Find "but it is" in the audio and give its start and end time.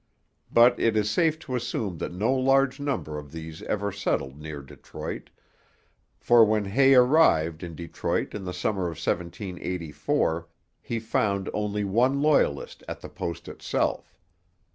0.51-1.11